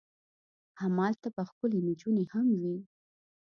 [0.81, 2.77] همالته به ښکلې نجونې هم وي.